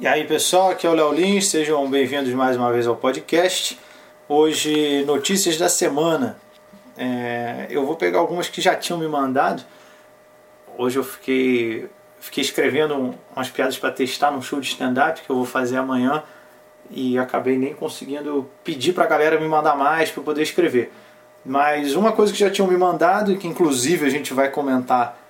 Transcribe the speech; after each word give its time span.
E 0.00 0.06
aí 0.06 0.26
pessoal, 0.26 0.70
aqui 0.70 0.86
é 0.86 0.90
o 0.90 0.94
Léo 0.94 1.12
Lins, 1.12 1.48
sejam 1.48 1.86
bem-vindos 1.90 2.32
mais 2.32 2.56
uma 2.56 2.72
vez 2.72 2.86
ao 2.86 2.96
podcast. 2.96 3.78
Hoje, 4.26 5.04
notícias 5.04 5.58
da 5.58 5.68
semana. 5.68 6.38
É, 6.96 7.66
eu 7.68 7.84
vou 7.84 7.96
pegar 7.96 8.18
algumas 8.18 8.48
que 8.48 8.62
já 8.62 8.74
tinham 8.74 8.98
me 8.98 9.06
mandado. 9.06 9.62
Hoje 10.78 10.98
eu 10.98 11.04
fiquei, 11.04 11.86
fiquei 12.18 12.42
escrevendo 12.42 13.14
umas 13.36 13.50
piadas 13.50 13.76
para 13.76 13.90
testar 13.90 14.30
num 14.30 14.40
show 14.40 14.58
de 14.58 14.68
stand-up 14.68 15.20
que 15.20 15.28
eu 15.28 15.36
vou 15.36 15.44
fazer 15.44 15.76
amanhã 15.76 16.22
e 16.90 17.18
acabei 17.18 17.58
nem 17.58 17.74
conseguindo 17.74 18.48
pedir 18.64 18.94
para 18.94 19.04
a 19.04 19.06
galera 19.06 19.38
me 19.38 19.46
mandar 19.46 19.76
mais 19.76 20.10
para 20.10 20.22
poder 20.22 20.40
escrever. 20.40 20.90
Mas 21.44 21.94
uma 21.94 22.12
coisa 22.12 22.32
que 22.32 22.38
já 22.38 22.48
tinham 22.48 22.66
me 22.66 22.76
mandado 22.78 23.32
e 23.32 23.36
que 23.36 23.46
inclusive 23.46 24.06
a 24.06 24.10
gente 24.10 24.32
vai 24.32 24.48
comentar 24.48 25.20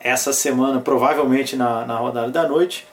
essa 0.00 0.32
semana, 0.32 0.80
provavelmente 0.80 1.54
na, 1.54 1.86
na 1.86 1.96
rodada 1.96 2.32
da 2.32 2.48
noite, 2.48 2.88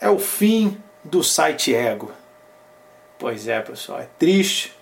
é 0.00 0.08
o 0.08 0.18
fim 0.18 0.80
do 1.04 1.22
site 1.22 1.74
Ego. 1.74 2.10
Pois 3.18 3.46
é, 3.46 3.60
pessoal, 3.60 4.00
é 4.00 4.08
triste. 4.18 4.74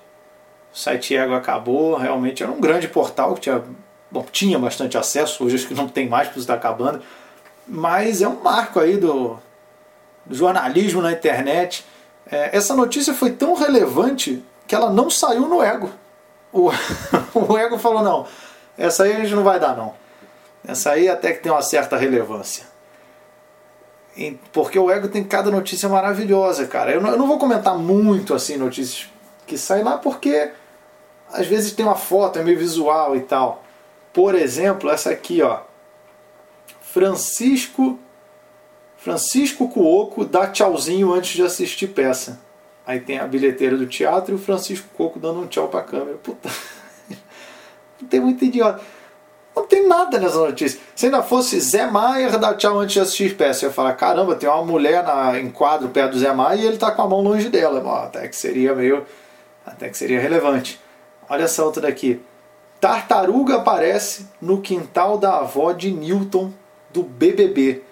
O 0.73 0.79
site 0.79 1.17
Ego 1.17 1.35
acabou, 1.35 1.97
realmente 1.97 2.43
era 2.43 2.53
um 2.53 2.61
grande 2.61 2.87
portal 2.87 3.35
que 3.35 3.41
tinha, 3.41 3.62
bom, 4.11 4.25
tinha 4.31 4.59
bastante 4.59 4.97
acesso, 4.97 5.45
hoje 5.45 5.57
acho 5.57 5.67
que 5.67 5.75
não 5.75 5.89
tem 5.89 6.09
mais 6.09 6.29
porque 6.29 6.41
está 6.41 6.55
acabando, 6.55 7.03
mas 7.67 8.23
é 8.23 8.29
um 8.29 8.41
marco 8.41 8.79
aí 8.79 8.97
do, 8.97 9.39
jornalismo 10.31 11.03
na 11.03 11.11
internet. 11.11 11.85
É, 12.31 12.57
essa 12.57 12.77
notícia 12.77 13.12
foi 13.12 13.33
tão 13.33 13.55
relevante 13.55 14.43
que 14.67 14.75
ela 14.75 14.91
não 14.91 15.11
saiu 15.11 15.48
no 15.48 15.62
Ego. 15.62 15.91
O, 16.53 16.71
o 17.35 17.59
Ego 17.59 17.79
falou: 17.79 18.03
não, 18.03 18.27
essa 18.77 19.05
aí 19.05 19.12
a 19.12 19.21
gente 19.21 19.35
não 19.35 19.43
vai 19.43 19.59
dar, 19.59 19.77
não. 19.77 19.95
Essa 20.67 20.93
aí 20.93 21.09
até 21.09 21.33
que 21.33 21.43
tem 21.43 21.51
uma 21.51 21.62
certa 21.62 21.97
relevância 21.97 22.68
porque 24.53 24.79
o 24.79 24.91
ego 24.91 25.09
tem 25.09 25.23
cada 25.23 25.51
notícia 25.51 25.89
maravilhosa, 25.89 26.67
cara. 26.67 26.91
Eu 26.91 27.01
não, 27.01 27.11
eu 27.11 27.19
não, 27.19 27.27
vou 27.27 27.39
comentar 27.39 27.77
muito 27.79 28.35
assim 28.35 28.57
notícias 28.57 29.09
que 29.47 29.57
saem 29.57 29.84
lá 29.84 29.97
porque 29.98 30.51
às 31.33 31.47
vezes 31.47 31.73
tem 31.73 31.84
uma 31.84 31.95
foto, 31.95 32.39
é 32.39 32.42
meio 32.42 32.59
visual 32.59 33.15
e 33.17 33.20
tal. 33.20 33.62
Por 34.12 34.34
exemplo, 34.34 34.91
essa 34.91 35.11
aqui, 35.11 35.42
ó. 35.42 35.61
Francisco 36.81 37.98
Francisco 38.97 39.69
Cuoco 39.69 40.25
dá 40.25 40.48
tchauzinho 40.48 41.12
antes 41.12 41.37
de 41.37 41.42
assistir 41.42 41.89
peça. 41.89 42.41
Aí 42.85 42.98
tem 43.01 43.19
a 43.19 43.27
bilheteira 43.27 43.77
do 43.77 43.87
teatro 43.87 44.33
e 44.33 44.37
o 44.37 44.39
Francisco 44.39 44.89
Cuoco 44.97 45.20
dando 45.20 45.41
um 45.41 45.47
tchau 45.47 45.69
pra 45.69 45.83
câmera. 45.83 46.17
Puta. 46.19 46.48
Não 48.01 48.09
tem 48.09 48.20
muito 48.20 48.45
idiota. 48.45 48.83
Nada 49.89 50.19
nessa 50.19 50.36
notícia. 50.36 50.78
Se 50.94 51.06
ainda 51.06 51.22
fosse 51.22 51.58
Zé 51.58 51.86
Maier 51.86 52.39
dar 52.39 52.55
tchau 52.55 52.78
antes 52.78 52.92
de 52.92 53.00
assistir 53.00 53.36
peça, 53.36 53.64
eu 53.64 53.70
ia 53.70 53.75
falar: 53.75 53.95
caramba, 53.95 54.34
tem 54.34 54.48
uma 54.48 54.62
mulher 54.62 55.03
na, 55.03 55.39
em 55.39 55.50
quadro 55.50 55.89
perto 55.89 56.12
do 56.12 56.19
Zé 56.19 56.30
Maier 56.33 56.62
e 56.62 56.67
ele 56.67 56.77
tá 56.77 56.91
com 56.91 57.03
a 57.03 57.08
mão 57.08 57.22
longe 57.22 57.48
dela. 57.48 57.80
Bom, 57.80 57.95
até 57.95 58.28
que 58.28 58.36
seria 58.36 58.75
meio. 58.75 59.06
Até 59.64 59.89
que 59.89 59.97
seria 59.97 60.20
relevante. 60.20 60.78
Olha 61.28 61.45
essa 61.45 61.64
outra 61.64 61.83
daqui. 61.83 62.20
Tartaruga 62.80 63.56
aparece 63.56 64.28
no 64.41 64.61
quintal 64.61 65.19
da 65.19 65.39
avó 65.39 65.72
de 65.72 65.91
Newton 65.91 66.52
do 66.91 67.02
BBB. 67.02 67.83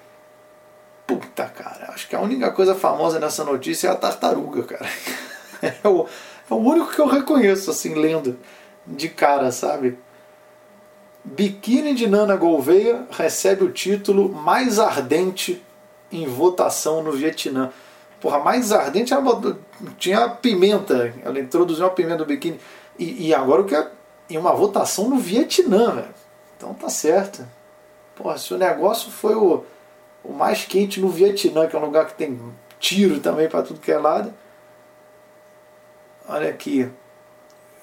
Puta, 1.07 1.45
cara, 1.47 1.93
acho 1.93 2.09
que 2.09 2.17
a 2.17 2.21
única 2.21 2.51
coisa 2.53 2.75
famosa 2.75 3.19
nessa 3.19 3.45
notícia 3.45 3.89
é 3.89 3.91
a 3.91 3.97
tartaruga, 3.97 4.63
cara. 4.65 4.87
É 5.63 5.89
o, 5.89 6.07
é 6.51 6.53
o 6.53 6.57
único 6.57 6.93
que 6.93 6.99
eu 6.99 7.07
reconheço, 7.07 7.71
assim, 7.71 7.95
lendo 7.95 8.39
de 8.87 9.09
cara, 9.09 9.51
sabe? 9.51 9.99
Biquíni 11.27 11.93
de 11.93 12.07
Nana 12.07 12.37
Gouveia 12.37 13.05
recebe 13.11 13.65
o 13.65 13.73
título 13.73 14.29
mais 14.33 14.79
ardente 14.79 15.61
em 16.13 16.25
votação 16.25 17.03
no 17.03 17.11
Vietnã. 17.11 17.73
Porra, 18.21 18.39
mais 18.39 18.71
ardente 18.71 19.13
uma, 19.13 19.59
tinha 19.99 20.29
pimenta. 20.29 21.13
Ela 21.25 21.41
introduziu 21.41 21.85
a 21.85 21.91
pimenta 21.91 22.19
do 22.19 22.27
biquíni. 22.27 22.61
E, 22.97 23.27
e 23.27 23.35
agora 23.35 23.63
o 23.63 23.65
que 23.65 23.75
é 23.75 23.91
em 24.31 24.39
uma 24.39 24.55
votação 24.55 25.11
no 25.11 25.19
Vietnã, 25.19 25.97
velho. 25.97 26.15
Então 26.57 26.73
tá 26.73 26.89
certo. 26.89 27.45
Porra, 28.15 28.39
se 28.39 28.55
o 28.55 28.59
negócio 28.59 29.11
foi 29.11 29.35
o, 29.35 29.65
o 30.23 30.33
mais 30.33 30.65
quente 30.65 31.01
no 31.01 31.09
Vietnã, 31.09 31.67
que 31.67 31.75
é 31.75 31.79
um 31.79 31.85
lugar 31.85 32.07
que 32.07 32.15
tem 32.15 32.41
tiro 32.79 33.19
também 33.19 33.49
para 33.49 33.63
tudo 33.63 33.81
que 33.81 33.91
é 33.91 33.99
lado. 33.99 34.33
Olha 36.29 36.49
aqui. 36.49 36.89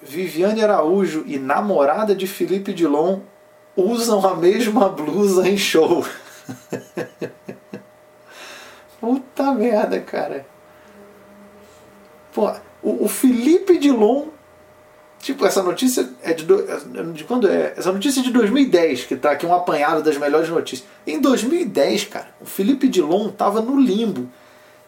Viviane 0.01 0.63
Araújo 0.63 1.25
e 1.27 1.37
namorada 1.37 2.15
de 2.15 2.25
Felipe 2.25 2.73
Dilon 2.73 3.19
usam 3.75 4.25
a 4.25 4.35
mesma 4.35 4.89
blusa 4.89 5.47
em 5.47 5.57
show. 5.57 6.05
Puta 8.99 9.53
merda, 9.53 9.99
cara. 9.99 10.45
Pô, 12.33 12.51
o, 12.81 13.05
o 13.05 13.07
Felipe 13.07 13.77
Dilon. 13.77 14.27
Tipo, 15.19 15.45
essa 15.45 15.63
notícia 15.63 16.09
é 16.21 16.33
de, 16.33 16.43
do, 16.43 16.65
de 17.13 17.23
quando 17.23 17.47
é? 17.47 17.73
Essa 17.77 17.93
notícia 17.93 18.19
é 18.19 18.23
de 18.23 18.31
2010, 18.31 19.05
que 19.05 19.15
tá 19.15 19.31
aqui 19.31 19.45
um 19.45 19.55
apanhado 19.55 20.03
das 20.03 20.17
melhores 20.17 20.49
notícias. 20.49 20.87
Em 21.07 21.19
2010, 21.21 22.05
cara, 22.05 22.27
o 22.41 22.45
Felipe 22.45 22.89
Dilon 22.89 23.29
tava 23.29 23.61
no 23.61 23.79
limbo. 23.79 24.29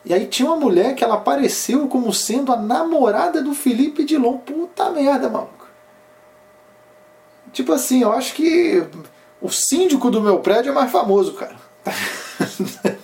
E 0.03 0.13
aí 0.13 0.28
tinha 0.28 0.50
uma 0.50 0.57
mulher 0.57 0.94
que 0.94 1.03
ela 1.03 1.16
apareceu 1.16 1.88
como 1.88 2.13
sendo 2.13 2.51
a 2.51 2.57
namorada 2.57 3.41
do 3.41 3.53
Felipe 3.53 4.03
Dilon. 4.03 4.38
Puta 4.40 4.90
merda, 4.91 5.29
mano. 5.29 5.50
Tipo 7.55 7.71
assim, 7.71 8.01
eu 8.01 8.11
acho 8.11 8.33
que 8.33 8.85
o 9.39 9.49
síndico 9.49 10.11
do 10.11 10.19
meu 10.19 10.39
prédio 10.39 10.71
é 10.71 10.73
mais 10.73 10.91
famoso, 10.91 11.35
cara. 11.35 11.55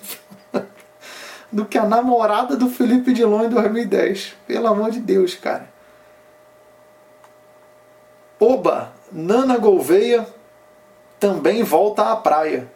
do 1.49 1.63
que 1.63 1.77
a 1.77 1.85
namorada 1.85 2.57
do 2.57 2.69
Felipe 2.69 3.13
Dilon 3.13 3.45
em 3.45 3.49
2010. 3.49 4.35
Pelo 4.45 4.67
amor 4.67 4.91
de 4.91 4.99
Deus, 4.99 5.35
cara. 5.35 5.71
Oba, 8.37 8.91
Nana 9.09 9.57
Gouveia 9.57 10.27
também 11.17 11.63
volta 11.63 12.11
à 12.11 12.15
praia. 12.17 12.69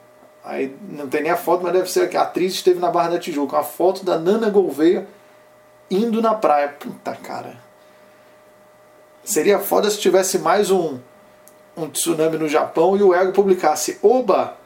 Aí 0.46 0.74
não 0.90 1.10
tem 1.10 1.24
nem 1.24 1.32
a 1.32 1.36
foto, 1.36 1.62
mas 1.62 1.74
deve 1.74 1.92
ser 1.92 2.10
que 2.10 2.16
a 2.16 2.22
atriz 2.22 2.54
esteve 2.54 2.80
na 2.80 2.90
Barra 2.90 3.10
da 3.10 3.20
Tijuca. 3.20 3.58
Uma 3.58 3.64
foto 3.66 4.06
da 4.06 4.18
Nana 4.18 4.50
Gouveia 4.50 5.06
indo 5.92 6.22
na 6.22 6.36
praia. 6.36 6.70
Puta, 6.70 7.14
cara. 7.18 7.58
Seria 9.26 9.60
foda 9.60 9.90
se 9.90 10.00
tivesse 10.00 10.40
mais 10.40 10.72
um 10.72 11.00
um 11.76 11.90
tsunami 11.90 12.38
no 12.38 12.48
Japão 12.48 12.96
e 12.96 13.04
o 13.04 13.14
Ego 13.14 13.32
publicasse: 13.32 14.00
Oba, 14.02 14.58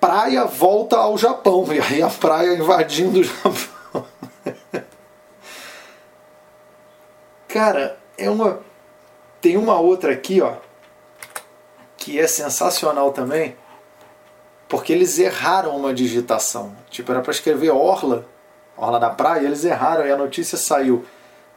praia 0.00 0.44
volta 0.44 0.96
ao 0.96 1.16
Japão. 1.18 1.64
E 1.72 1.80
aí 1.80 2.02
a 2.02 2.08
praia 2.08 2.54
invadindo 2.54 3.20
o 3.20 3.24
Japão. 3.24 4.06
Cara, 7.48 7.98
é 8.18 8.28
uma. 8.28 8.60
Tem 9.40 9.56
uma 9.56 9.78
outra 9.78 10.12
aqui, 10.12 10.40
ó, 10.40 10.54
que 11.98 12.18
é 12.18 12.26
sensacional 12.26 13.12
também, 13.12 13.56
porque 14.68 14.92
eles 14.92 15.18
erraram 15.18 15.76
uma 15.76 15.92
digitação. 15.92 16.74
Tipo, 16.88 17.12
era 17.12 17.20
para 17.20 17.30
escrever 17.30 17.70
Orla, 17.70 18.26
Orla 18.76 18.98
da 18.98 19.10
Praia, 19.10 19.46
eles 19.46 19.64
erraram 19.64 20.06
e 20.06 20.10
a 20.10 20.16
notícia 20.16 20.56
saiu. 20.56 21.04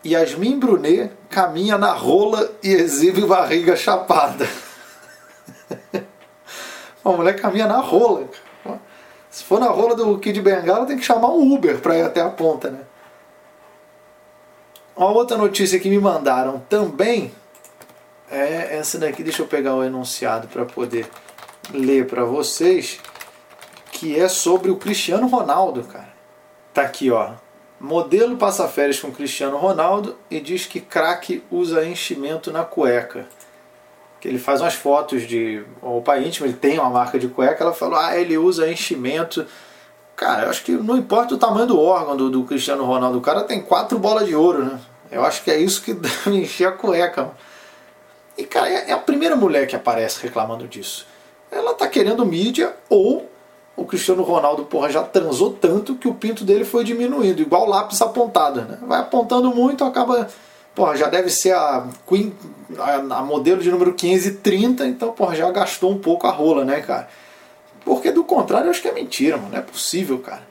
Yasmin 0.05 0.59
Brunet 0.59 1.11
caminha 1.29 1.77
na 1.77 1.93
rola 1.93 2.51
e 2.61 2.69
exibe 2.69 3.21
barriga 3.25 3.75
chapada. 3.75 4.47
Uma 7.03 7.17
mulher 7.17 7.39
caminha 7.39 7.67
na 7.67 7.79
rola. 7.79 8.27
Se 9.29 9.43
for 9.43 9.59
na 9.59 9.67
rola 9.67 9.95
do 9.95 10.17
Kid 10.19 10.41
Bengala, 10.41 10.85
tem 10.85 10.97
que 10.97 11.05
chamar 11.05 11.29
um 11.29 11.53
Uber 11.53 11.79
para 11.79 11.97
ir 11.97 12.01
até 12.01 12.21
a 12.21 12.29
ponta, 12.29 12.69
né? 12.69 12.81
Uma 14.95 15.11
outra 15.11 15.37
notícia 15.37 15.79
que 15.79 15.89
me 15.89 15.99
mandaram 15.99 16.59
também 16.67 17.31
é 18.31 18.77
essa 18.77 18.97
daqui. 18.97 19.21
Deixa 19.21 19.43
eu 19.43 19.47
pegar 19.47 19.75
o 19.75 19.83
enunciado 19.83 20.47
para 20.47 20.65
poder 20.65 21.07
ler 21.71 22.07
para 22.07 22.25
vocês, 22.25 22.99
que 23.91 24.19
é 24.19 24.27
sobre 24.27 24.71
o 24.71 24.77
Cristiano 24.77 25.27
Ronaldo, 25.27 25.83
cara. 25.83 26.09
Tá 26.73 26.81
aqui, 26.81 27.11
ó. 27.11 27.33
Modelo 27.79 28.37
passa 28.37 28.67
férias 28.67 28.99
com 28.99 29.11
Cristiano 29.11 29.57
Ronaldo 29.57 30.17
e 30.31 30.39
diz 30.39 30.65
que 30.65 30.81
craque 30.81 31.43
usa 31.51 31.85
enchimento 31.85 32.51
na 32.51 32.63
cueca 32.63 33.27
que 34.19 34.27
ele 34.27 34.39
faz 34.39 34.61
umas 34.61 34.73
fotos 34.73 35.27
de 35.27 35.63
roupa 35.81 36.17
íntima, 36.17 36.47
ele 36.47 36.55
tem 36.55 36.79
uma 36.79 36.89
marca 36.89 37.19
de 37.19 37.27
cueca, 37.27 37.63
ela 37.63 37.73
falou, 37.73 37.99
ah, 37.99 38.17
ele 38.17 38.37
usa 38.37 38.69
enchimento. 38.69 39.45
Cara, 40.15 40.43
eu 40.43 40.49
acho 40.49 40.63
que 40.63 40.71
não 40.71 40.97
importa 40.97 41.35
o 41.35 41.37
tamanho 41.37 41.67
do 41.67 41.79
órgão 41.79 42.17
do, 42.17 42.29
do 42.29 42.43
Cristiano 42.43 42.83
Ronaldo, 42.83 43.19
o 43.19 43.21
cara 43.21 43.43
tem 43.43 43.61
quatro 43.61 43.99
bolas 43.99 44.27
de 44.27 44.35
ouro, 44.35 44.65
né? 44.65 44.79
Eu 45.11 45.23
acho 45.23 45.43
que 45.43 45.51
é 45.51 45.57
isso 45.57 45.81
que 45.81 45.93
deve 45.95 46.35
encher 46.35 46.67
a 46.67 46.71
cueca. 46.71 47.31
E, 48.37 48.43
cara, 48.43 48.69
é, 48.69 48.89
é 48.89 48.93
a 48.93 48.97
primeira 48.97 49.35
mulher 49.35 49.67
que 49.67 49.75
aparece 49.75 50.21
reclamando 50.21 50.67
disso. 50.67 51.05
Ela 51.51 51.73
tá 51.73 51.87
querendo 51.87 52.25
mídia 52.25 52.75
ou 52.89 53.29
o 53.75 53.85
Cristiano 53.85 54.23
Ronaldo, 54.23 54.65
porra, 54.65 54.89
já 54.89 55.03
transou 55.03 55.53
tanto 55.53 55.95
que 55.95 56.07
o 56.07 56.13
pinto 56.13 56.43
dele 56.43 56.65
foi 56.65 56.83
diminuindo, 56.83 57.41
igual 57.41 57.69
lápis 57.69 58.01
apontado, 58.01 58.61
né? 58.61 58.79
Vai 58.81 58.99
apontando 58.99 59.53
muito, 59.53 59.83
acaba 59.83 60.27
porra, 60.77 60.95
já 60.95 61.07
deve 61.07 61.31
ser 61.31 61.55
a 61.55 61.87
Queen, 62.07 62.31
a, 62.77 63.17
a 63.17 63.21
modelo 63.23 63.59
de 63.59 63.71
número 63.71 63.95
530, 63.95 64.85
então, 64.85 65.11
porra, 65.11 65.35
já 65.35 65.49
gastou 65.49 65.91
um 65.91 65.97
pouco 65.97 66.27
a 66.27 66.29
rola, 66.29 66.63
né, 66.63 66.81
cara? 66.81 67.07
Porque 67.83 68.11
do 68.11 68.23
contrário, 68.23 68.67
eu 68.67 68.69
acho 68.69 68.83
que 68.83 68.87
é 68.87 68.91
mentira, 68.91 69.37
mano. 69.37 69.49
Não 69.49 69.57
é 69.57 69.61
possível, 69.61 70.19
cara. 70.19 70.43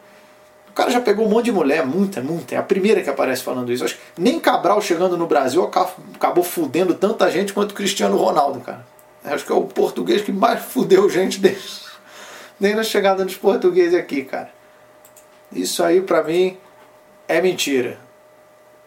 cara 0.75 0.91
já 0.91 1.01
pegou 1.01 1.25
um 1.25 1.29
monte 1.29 1.45
de 1.45 1.53
mulher, 1.53 1.87
muita, 1.87 2.21
muita. 2.21 2.57
É 2.57 2.59
a 2.59 2.63
primeira 2.63 3.03
que 3.03 3.09
aparece 3.09 3.45
falando 3.45 3.71
isso. 3.71 3.85
Acho 3.85 3.95
que 3.95 4.21
nem 4.21 4.41
Cabral 4.41 4.83
chegando 4.83 5.17
no 5.17 5.29
Brasil 5.29 5.63
acabou 5.63 6.43
fudendo 6.43 6.95
tanta 6.95 7.31
gente 7.31 7.53
quanto 7.53 7.73
Cristiano 7.73 8.17
Ronaldo, 8.17 8.59
cara. 8.59 8.85
Acho 9.23 9.47
que 9.47 9.53
é 9.53 9.55
o 9.55 9.63
português 9.63 10.23
que 10.23 10.33
mais 10.33 10.59
fudeu 10.67 11.09
gente 11.09 11.39
desde, 11.39 11.83
desde 12.59 12.81
a 12.81 12.83
chegada 12.83 13.25
dos 13.25 13.37
portugueses 13.37 13.95
aqui, 13.95 14.25
cara. 14.25 14.51
Isso 15.53 15.85
aí 15.85 16.01
pra 16.01 16.25
mim 16.25 16.57
é 17.29 17.41
mentira. 17.41 17.97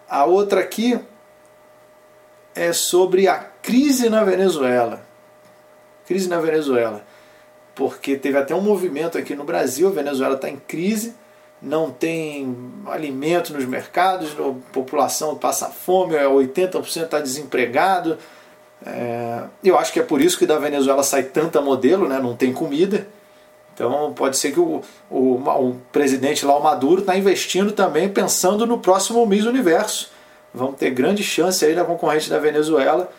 A 0.09 0.25
outra 0.25 0.59
aqui 0.59 0.99
é 2.59 2.73
sobre 2.73 3.25
a 3.25 3.37
crise 3.37 4.09
na 4.09 4.21
Venezuela. 4.25 5.01
Crise 6.05 6.27
na 6.27 6.41
Venezuela. 6.41 7.05
Porque 7.73 8.17
teve 8.17 8.37
até 8.37 8.53
um 8.53 8.59
movimento 8.59 9.17
aqui 9.17 9.33
no 9.33 9.45
Brasil, 9.45 9.87
a 9.87 9.91
Venezuela 9.91 10.35
está 10.35 10.49
em 10.49 10.57
crise, 10.57 11.15
não 11.61 11.89
tem 11.89 12.53
alimento 12.87 13.53
nos 13.53 13.63
mercados, 13.63 14.35
a 14.37 14.73
população 14.73 15.35
passa 15.35 15.69
fome, 15.69 16.15
80% 16.15 17.03
está 17.05 17.21
desempregado. 17.21 18.17
É, 18.85 19.43
eu 19.63 19.77
acho 19.77 19.93
que 19.93 19.99
é 20.01 20.03
por 20.03 20.19
isso 20.19 20.37
que 20.37 20.45
da 20.45 20.59
Venezuela 20.59 21.03
sai 21.03 21.23
tanta 21.23 21.61
modelo, 21.61 22.09
né? 22.09 22.19
não 22.19 22.35
tem 22.35 22.51
comida. 22.51 23.07
Então 23.73 24.11
pode 24.11 24.35
ser 24.35 24.51
que 24.51 24.59
o, 24.59 24.81
o, 25.09 25.35
o 25.35 25.81
presidente 25.93 26.45
lá, 26.45 26.57
o 26.57 26.63
Maduro, 26.63 26.99
está 26.99 27.17
investindo 27.17 27.71
também 27.71 28.09
pensando 28.09 28.65
no 28.65 28.79
próximo 28.79 29.25
Miss 29.25 29.45
Universo. 29.45 30.18
Vamos 30.53 30.75
ter 30.75 30.89
grande 30.91 31.23
chance 31.23 31.63
aí 31.63 31.75
na 31.75 31.83
concorrente 31.83 32.29
da 32.29 32.39
Venezuela. 32.39 33.11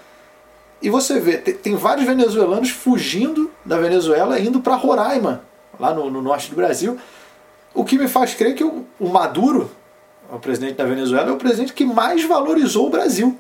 E 0.82 0.90
você 0.90 1.20
vê, 1.20 1.38
tem, 1.38 1.54
tem 1.54 1.76
vários 1.76 2.06
venezuelanos 2.06 2.70
fugindo 2.70 3.50
da 3.64 3.78
Venezuela 3.78 4.38
indo 4.38 4.60
para 4.60 4.74
Roraima, 4.74 5.42
lá 5.78 5.92
no, 5.92 6.10
no, 6.10 6.22
norte 6.22 6.50
do 6.50 6.56
Brasil. 6.56 6.98
O 7.74 7.84
que 7.84 7.98
me 7.98 8.08
faz 8.08 8.34
crer 8.34 8.54
que 8.54 8.64
o, 8.64 8.84
o 8.98 9.08
Maduro, 9.08 9.70
o 10.32 10.38
presidente 10.38 10.74
da 10.74 10.84
Venezuela, 10.84 11.30
é 11.30 11.32
o 11.32 11.36
presidente 11.36 11.72
que 11.72 11.84
mais 11.84 12.24
valorizou 12.24 12.86
o 12.86 12.90
Brasil. 12.90 13.36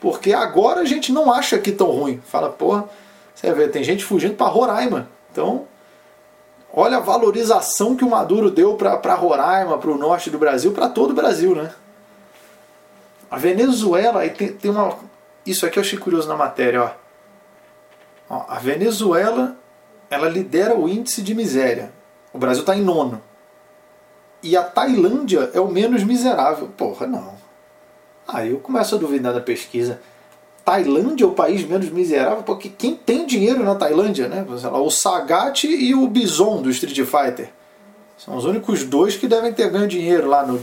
Porque 0.00 0.32
agora 0.32 0.80
a 0.80 0.84
gente 0.84 1.12
não 1.12 1.32
acha 1.32 1.56
aqui 1.56 1.72
tão 1.72 1.90
ruim. 1.90 2.20
Fala, 2.26 2.50
porra, 2.50 2.88
você 3.34 3.52
vê, 3.52 3.68
tem 3.68 3.82
gente 3.82 4.04
fugindo 4.04 4.34
para 4.34 4.46
Roraima. 4.46 5.08
Então, 5.32 5.66
Olha 6.76 6.96
a 6.96 7.00
valorização 7.00 7.94
que 7.94 8.04
o 8.04 8.10
Maduro 8.10 8.50
deu 8.50 8.74
para 8.74 9.14
Roraima, 9.14 9.78
para 9.78 9.90
o 9.90 9.96
norte 9.96 10.28
do 10.28 10.38
Brasil, 10.38 10.72
para 10.72 10.88
todo 10.88 11.12
o 11.12 11.14
Brasil, 11.14 11.54
né? 11.54 11.70
A 13.30 13.36
Venezuela, 13.36 14.20
aí 14.20 14.30
tem, 14.30 14.52
tem 14.52 14.70
uma. 14.70 14.96
Isso 15.44 15.66
aqui 15.66 15.78
eu 15.78 15.82
achei 15.82 15.98
curioso 15.98 16.28
na 16.28 16.36
matéria, 16.36 16.82
ó. 16.82 16.90
ó 18.30 18.44
a 18.48 18.58
Venezuela, 18.58 19.56
ela 20.10 20.28
lidera 20.28 20.74
o 20.74 20.88
índice 20.88 21.22
de 21.22 21.34
miséria. 21.34 21.92
O 22.32 22.38
Brasil 22.38 22.62
está 22.62 22.76
em 22.76 22.82
nono. 22.82 23.20
E 24.42 24.56
a 24.56 24.62
Tailândia 24.62 25.50
é 25.54 25.60
o 25.60 25.68
menos 25.68 26.02
miserável. 26.02 26.68
Porra, 26.76 27.06
não. 27.06 27.34
Aí 28.26 28.50
eu 28.50 28.58
começo 28.58 28.94
a 28.94 28.98
duvidar 28.98 29.32
da 29.32 29.40
pesquisa. 29.40 30.00
Tailândia 30.64 31.24
é 31.24 31.26
o 31.26 31.32
país 31.32 31.64
menos 31.64 31.90
miserável, 31.90 32.42
porque 32.42 32.70
quem 32.70 32.96
tem 32.96 33.26
dinheiro 33.26 33.62
na 33.62 33.74
Tailândia, 33.74 34.28
né? 34.28 34.46
O 34.48 34.90
Sagat 34.90 35.64
e 35.64 35.94
o 35.94 36.06
Bison 36.08 36.62
do 36.62 36.70
Street 36.70 36.96
Fighter. 37.06 37.50
São 38.16 38.36
os 38.36 38.44
únicos 38.44 38.84
dois 38.84 39.16
que 39.16 39.28
devem 39.28 39.52
ter 39.52 39.68
ganho 39.68 39.86
dinheiro 39.86 40.26
lá 40.28 40.46
no. 40.46 40.58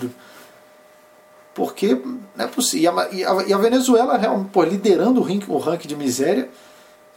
Porque 1.54 2.02
não 2.36 2.46
é 2.46 2.48
possível. 2.48 2.94
E 3.12 3.24
a, 3.24 3.44
e 3.48 3.54
a 3.54 3.58
Venezuela, 3.58 4.20
pô, 4.52 4.64
liderando 4.64 5.20
o 5.20 5.24
ranking, 5.24 5.52
o 5.52 5.58
ranking 5.58 5.88
de 5.88 5.96
miséria. 5.96 6.50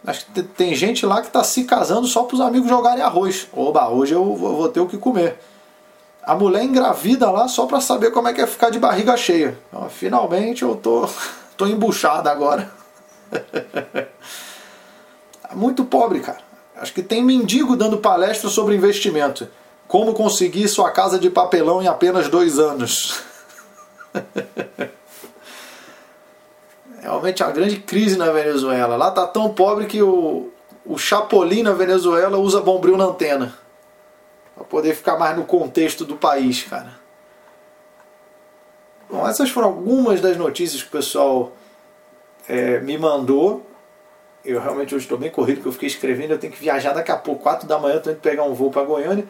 Acho 0.07 0.27
que 0.27 0.43
tem 0.43 0.75
gente 0.75 1.07
lá 1.07 1.21
que 1.21 1.29
está 1.29 1.43
se 1.43 1.65
casando 1.65 2.07
só 2.07 2.25
para 2.25 2.35
os 2.35 2.41
amigos 2.41 2.69
jogarem 2.69 3.03
arroz. 3.03 3.49
Oba, 3.53 3.89
hoje 3.89 4.13
eu 4.15 4.35
vou 4.35 4.69
ter 4.69 4.81
o 4.81 4.87
que 4.87 4.99
comer. 4.99 5.39
A 6.23 6.35
mulher 6.35 6.63
engravida 6.65 7.31
lá 7.31 7.49
só 7.49 7.67
para 7.67 7.81
saber 7.81 8.11
como 8.11 8.29
é 8.29 8.33
que 8.33 8.41
é 8.41 8.47
ficar 8.47 8.71
de 8.71 8.79
barriga 8.79 9.17
cheia. 9.17 9.59
Então, 9.69 9.89
finalmente 9.89 10.63
eu 10.63 10.77
tô 10.77 11.09
Tô 11.57 11.67
embuchado 11.67 12.29
agora. 12.29 12.71
Muito 15.55 15.85
pobre, 15.85 16.21
cara. 16.21 16.39
Acho 16.77 16.93
que 16.93 17.03
tem 17.03 17.23
mendigo 17.23 17.77
dando 17.77 17.99
palestra 17.99 18.51
sobre 18.51 18.75
investimento. 18.75 19.47
Como 19.87 20.15
conseguir 20.15 20.67
sua 20.69 20.91
casa 20.91 21.19
de 21.19 21.31
papelão 21.31 21.81
em 21.81 21.87
apenas 21.87 22.29
dois 22.29 22.59
anos. 22.59 23.21
Realmente 27.01 27.43
uma 27.43 27.53
grande 27.53 27.81
crise 27.81 28.17
na 28.17 28.31
Venezuela. 28.31 28.97
Lá 28.97 29.11
tá 29.11 29.27
tão 29.27 29.53
pobre 29.53 29.87
que 29.87 30.03
o, 30.03 30.51
o 30.87 30.97
Chapolin 30.97 31.63
na 31.63 31.73
Venezuela 31.73 32.39
usa 32.39 32.61
bombril 32.61 32.97
na 32.97 33.05
antena. 33.05 33.55
Pra 34.55 34.65
poder 34.65 34.95
ficar 34.95 35.19
mais 35.19 35.37
no 35.37 35.45
contexto 35.45 36.05
do 36.05 36.17
país, 36.17 36.63
cara. 36.63 36.95
Bom, 39.11 39.27
essas 39.29 39.51
foram 39.51 39.69
algumas 39.69 40.21
das 40.21 40.37
notícias 40.37 40.83
que 40.83 40.89
o 40.89 40.93
pessoal 40.93 41.53
é, 42.49 42.81
me 42.81 42.97
mandou. 42.97 43.67
Eu 44.45 44.61
realmente 44.61 44.95
hoje 44.95 45.05
estou 45.05 45.19
bem 45.19 45.31
corrido, 45.31 45.57
porque 45.57 45.69
eu 45.69 45.73
fiquei 45.73 45.89
escrevendo, 45.89 46.33
eu 46.33 46.39
tenho 46.39 46.53
que 46.53 46.61
viajar 46.61 46.93
daqui 46.93 47.11
a 47.11 47.17
pouco, 47.17 47.43
4 47.43 47.67
da 47.67 47.79
manhã, 47.79 47.97
estou 47.97 48.13
indo 48.13 48.21
pegar 48.21 48.45
um 48.45 48.53
voo 48.53 48.71
para 48.71 48.85
Goiânia. 48.85 49.25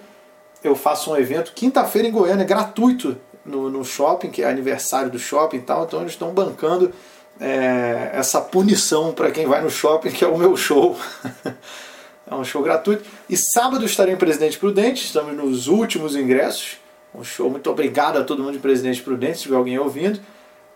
Eu 0.62 0.74
faço 0.74 1.12
um 1.12 1.16
evento 1.16 1.52
quinta-feira 1.52 2.08
em 2.08 2.10
Goiânia, 2.10 2.44
gratuito, 2.44 3.16
no, 3.44 3.70
no 3.70 3.84
shopping, 3.84 4.30
que 4.30 4.42
é 4.42 4.48
aniversário 4.48 5.10
do 5.10 5.18
shopping 5.18 5.58
e 5.58 5.62
tal, 5.62 5.84
então 5.84 6.00
eles 6.00 6.12
estão 6.12 6.32
bancando 6.32 6.92
é, 7.40 8.10
essa 8.14 8.40
punição 8.40 9.12
para 9.12 9.30
quem 9.30 9.46
vai 9.46 9.60
no 9.60 9.70
shopping, 9.70 10.10
que 10.10 10.24
é 10.24 10.28
o 10.28 10.38
meu 10.38 10.56
show. 10.56 10.96
é 12.30 12.34
um 12.34 12.44
show 12.44 12.62
gratuito. 12.62 13.04
E 13.28 13.36
sábado 13.36 13.84
estarei 13.84 14.14
em 14.14 14.18
Presidente 14.18 14.58
Prudente, 14.58 15.04
estamos 15.04 15.34
nos 15.36 15.66
últimos 15.66 16.16
ingressos 16.16 16.78
um 17.14 17.22
show. 17.22 17.48
Muito 17.48 17.70
obrigado 17.70 18.18
a 18.18 18.24
todo 18.24 18.42
mundo 18.42 18.54
de 18.54 18.58
Presidente 18.58 19.02
Prudente, 19.02 19.38
se 19.38 19.44
tiver 19.44 19.56
alguém 19.56 19.78
ouvindo. 19.78 20.20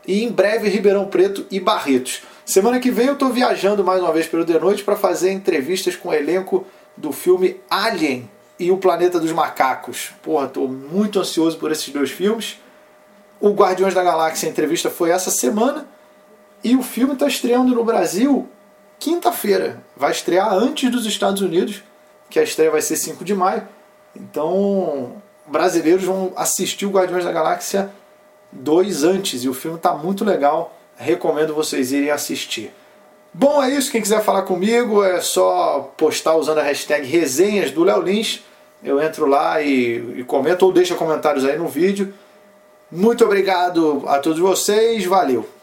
E 0.06 0.22
em 0.22 0.30
breve 0.30 0.68
Ribeirão 0.68 1.06
Preto 1.06 1.44
e 1.50 1.58
Barretos. 1.60 2.22
Semana 2.44 2.78
que 2.78 2.90
vem 2.90 3.08
eu 3.08 3.14
estou 3.14 3.30
viajando 3.30 3.84
mais 3.84 4.00
uma 4.00 4.12
vez 4.12 4.26
pelo 4.26 4.44
The 4.44 4.58
Noite 4.58 4.84
para 4.84 4.96
fazer 4.96 5.32
entrevistas 5.32 5.96
com 5.96 6.08
o 6.08 6.14
elenco 6.14 6.66
do 6.96 7.12
filme 7.12 7.60
Alien 7.68 8.30
e 8.58 8.70
o 8.70 8.78
Planeta 8.78 9.20
dos 9.20 9.32
Macacos. 9.32 10.10
Porra, 10.22 10.46
estou 10.46 10.68
muito 10.68 11.20
ansioso 11.20 11.58
por 11.58 11.70
esses 11.70 11.88
dois 11.90 12.10
filmes. 12.10 12.58
O 13.40 13.50
Guardiões 13.50 13.94
da 13.94 14.02
Galáxia, 14.02 14.48
a 14.48 14.50
entrevista 14.50 14.90
foi 14.90 15.10
essa 15.10 15.30
semana. 15.30 15.86
E 16.62 16.74
o 16.74 16.82
filme 16.82 17.12
está 17.12 17.28
estreando 17.28 17.74
no 17.74 17.84
Brasil 17.84 18.48
quinta-feira. 18.98 19.82
Vai 19.96 20.10
estrear 20.10 20.52
antes 20.52 20.90
dos 20.90 21.06
Estados 21.06 21.40
Unidos, 21.40 21.82
que 22.28 22.38
a 22.38 22.42
estreia 22.42 22.70
vai 22.70 22.82
ser 22.82 22.96
5 22.96 23.24
de 23.24 23.34
maio. 23.34 23.66
Então, 24.14 25.22
brasileiros 25.46 26.04
vão 26.04 26.32
assistir 26.36 26.86
o 26.86 26.90
Guardiões 26.90 27.24
da 27.24 27.32
Galáxia 27.32 27.92
2 28.50 29.04
antes 29.04 29.44
e 29.44 29.48
o 29.48 29.54
filme 29.54 29.76
está 29.76 29.94
muito 29.94 30.24
legal. 30.24 30.76
Recomendo 30.96 31.54
vocês 31.54 31.92
irem 31.92 32.10
assistir. 32.10 32.72
Bom, 33.32 33.62
é 33.62 33.70
isso. 33.70 33.90
Quem 33.90 34.00
quiser 34.00 34.22
falar 34.22 34.42
comigo 34.42 35.02
é 35.04 35.20
só 35.20 35.92
postar 35.96 36.36
usando 36.36 36.58
a 36.58 36.62
hashtag 36.62 37.06
resenhas 37.06 37.70
do 37.70 37.84
Léo 37.84 38.02
Lins. 38.02 38.42
Eu 38.82 39.00
entro 39.02 39.26
lá 39.26 39.60
e, 39.60 40.20
e 40.20 40.24
comento 40.24 40.64
ou 40.64 40.72
deixa 40.72 40.94
comentários 40.94 41.44
aí 41.44 41.58
no 41.58 41.68
vídeo. 41.68 42.12
Muito 42.90 43.24
obrigado 43.24 44.04
a 44.06 44.18
todos 44.18 44.38
vocês. 44.38 45.04
Valeu! 45.04 45.57